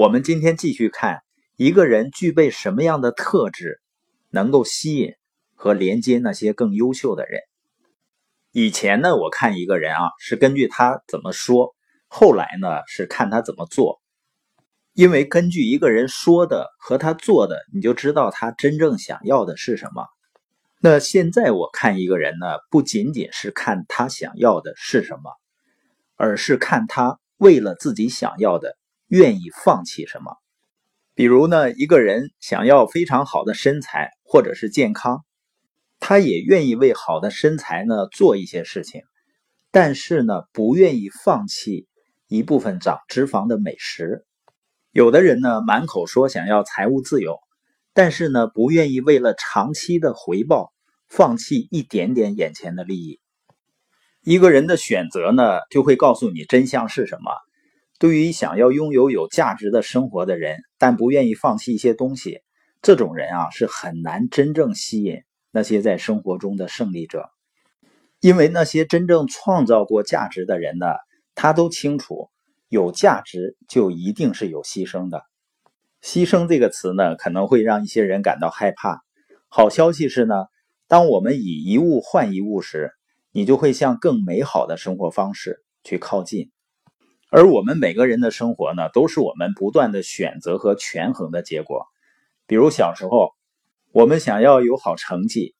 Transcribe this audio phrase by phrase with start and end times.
[0.00, 1.20] 我们今天继续看
[1.56, 3.82] 一个人具备什么样的特质，
[4.30, 5.12] 能够吸引
[5.54, 7.42] 和连接那些更优秀的人。
[8.50, 11.74] 以前呢，我看一个人啊，是根据他怎么说；
[12.08, 14.00] 后来呢，是看他怎么做。
[14.94, 20.06] 因为根据一个人说的和他做的，你就知道他真正想要的是什么。
[20.80, 25.30] 那现在我看一个人呢，不仅仅是看他想要的是什么，
[26.16, 28.78] 而是看他为了自己想要的
[29.10, 30.36] 愿意放弃什么。
[31.14, 35.24] 比如呢，一个人想要非常好的身材或者是健康，
[35.98, 39.02] 他也愿意为好的身材呢做一些事情，
[39.70, 41.88] 但是呢，不愿意放弃
[42.28, 44.24] 一部分长脂肪的美食。
[44.92, 47.38] 有的人呢，满口说想要财务自由。
[47.92, 50.72] 但是呢，不愿意为了长期的回报
[51.08, 53.18] 放弃一点点眼前的利益。
[54.22, 57.32] 一个人的选择呢，就会告诉你真相是什么。
[58.00, 62.40] 对于想要拥有有价值的生活的人，但不愿意放弃一些东西，
[62.80, 65.18] 这种人啊，是很难真正吸引
[65.50, 67.28] 那些在生活中的胜利者。
[68.18, 70.86] 因为那些真正创造过价值的人呢，
[71.34, 72.30] 他都清楚，
[72.70, 75.24] 有价值就一定是有牺牲的。
[76.02, 79.02] 牺牲这个词呢，可能会让一些人感到害怕。
[79.48, 80.34] 好消息是呢，
[80.88, 82.92] 当我们以一物换一物时，
[83.30, 86.50] 你就会向更美好的生活方式去靠近。
[87.32, 91.86] 而我们每个人的生活呢，都是我们不断的选择和权衡的结果。
[92.48, 93.30] 比如小时候，
[93.92, 95.54] 我们想要有好成绩，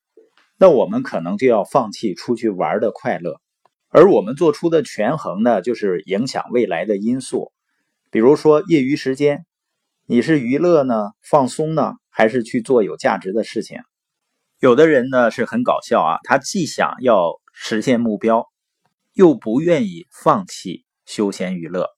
[0.59, 3.41] 那我们可能就要放弃出去玩的快乐。
[3.89, 7.53] 而我们做出的权衡呢，就是影响未来的因素，
[8.11, 9.47] 比如说业余时间。
[10.07, 13.79] 你是娱乐呢，放松呢，还是去做有价值的事情？
[14.59, 18.49] 有的人呢是很搞笑啊，他既想要实现目标，
[19.13, 21.89] 又不愿意放弃休闲娱乐。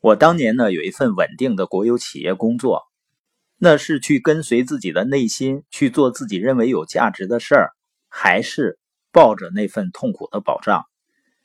[0.00, 2.82] 我当年呢有一份稳定的国有企业工作，
[3.56, 7.70] 那是去跟随自己的内心去做自己认为有价值的事儿，
[8.08, 8.80] 还是
[9.12, 10.82] 抱着那份痛苦的保障？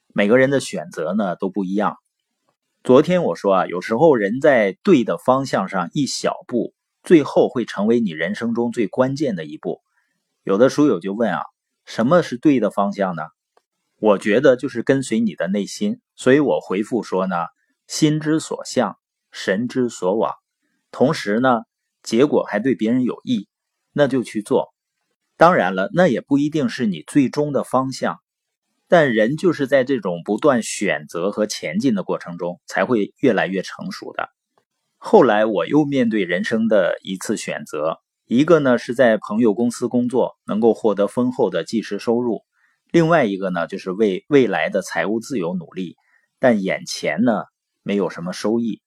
[0.07, 1.97] 每个人的选择呢都不一样。
[2.83, 6.73] 昨天我说啊，有时候人在对的方向上一小步，
[7.03, 9.81] 最后会成为你人生中最关键的一步。
[10.43, 11.41] 有的书友就问啊，
[11.85, 13.21] 什么是对的方向呢？
[13.99, 16.01] 我觉得就是跟随你的内心。
[16.17, 17.35] 所以我回复说呢，
[17.87, 18.97] 心之所向，
[19.31, 20.33] 神之所往。
[20.91, 21.61] 同时呢，
[22.03, 23.47] 结果还对别人有益，
[23.93, 24.73] 那就去做。
[25.37, 28.19] 当然了，那也不一定是你最终的方向。
[28.89, 34.29] 但人就是在这种不断选择和前进的过程中，才会越来越成熟的。
[34.97, 42.39] 后来我又面对人生的一次选择，一个呢是在朋友公司工作，能够获得丰厚的即时收入；
[42.89, 45.97] 另外一个呢就是为未来的财务自由努力，
[46.39, 47.43] 但眼前呢
[47.83, 48.81] 没有什么收益。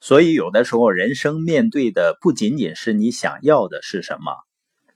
[0.00, 4.32] 所以有的时候，人生面对的不仅仅是你想要的是什么，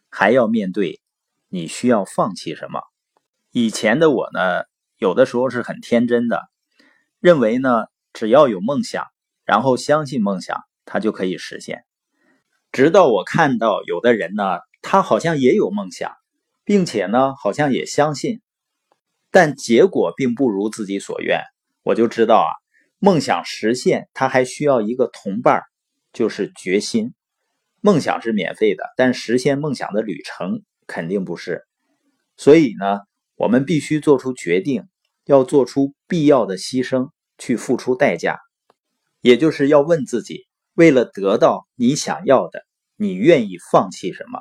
[0.09, 1.01] 还要面对
[1.49, 2.81] 你需要放弃什么。
[3.51, 4.65] 以前的我呢，
[4.97, 6.43] 有的时候是很天真的，
[7.19, 9.07] 认为呢，只要有梦想，
[9.45, 11.85] 然后相信梦想，它就可以实现。
[12.71, 16.13] 直到我看到有的人呢，他好像也有梦想，
[16.65, 18.41] 并且呢，好像也相信，
[19.31, 21.43] 但结果并不如自己所愿，
[21.83, 22.51] 我就知道啊，
[22.99, 25.63] 梦想实现，他还需要一个同伴，
[26.13, 27.15] 就是决心。
[27.81, 31.63] 梦想是免费的，但实现梦想的旅程肯定不是。
[32.37, 33.01] 所以呢。
[33.35, 34.85] 我们必须做出决定，
[35.25, 38.39] 要做出必要的牺牲，去付出代价，
[39.21, 42.65] 也就是要问自己：为了得到你想要的，
[42.95, 44.39] 你愿意放弃什么？